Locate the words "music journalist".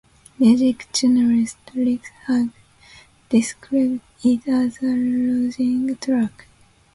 0.39-1.59